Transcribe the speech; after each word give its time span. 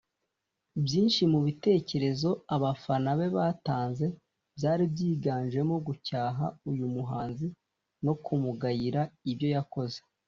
Byinshi 0.85 1.21
mu 1.31 1.39
bitekerezo 1.47 2.29
abafana 2.55 3.09
be 3.19 3.27
batanze 3.37 4.05
byari 4.57 4.83
byiganjemo 4.93 5.75
gucyaha 5.87 6.45
uyu 6.71 6.85
muhanzi 6.95 7.47
no 8.05 8.13
kumugayira 8.23 9.01
ibyo 9.31 9.47
yakoze 9.55 9.99